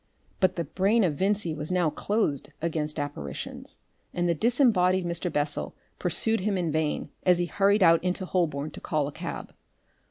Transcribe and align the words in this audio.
But 0.39 0.55
the 0.55 0.63
brain 0.63 1.03
of 1.03 1.13
Vincey 1.13 1.53
was 1.53 1.71
now 1.71 1.91
closed 1.91 2.49
against 2.59 2.99
apparitions, 2.99 3.77
and 4.15 4.27
the 4.27 4.33
disembodied 4.33 5.05
Mr. 5.05 5.31
Bessel 5.31 5.75
pursued 5.99 6.39
him 6.39 6.57
in 6.57 6.71
vain 6.71 7.11
as 7.21 7.37
he 7.37 7.45
hurried 7.45 7.83
out 7.83 8.03
into 8.03 8.25
Holborn 8.25 8.71
to 8.71 8.81
call 8.81 9.07
a 9.07 9.11
cab. 9.11 9.53